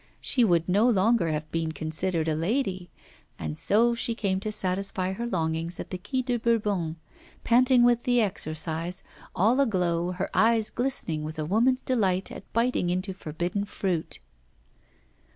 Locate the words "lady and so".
2.33-3.93